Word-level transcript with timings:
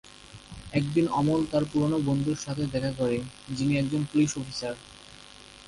একদিন 0.73 1.05
অমল 1.11 1.41
তার 1.51 1.63
পুরনো 1.71 1.97
বন্ধুর 2.07 2.37
সাথে 2.37 2.63
দেখা 2.73 2.91
করে, 2.91 3.17
যিনি 3.49 3.73
একজন 3.77 4.01
পুলিশ 4.09 4.31
অফিসার। 4.37 4.75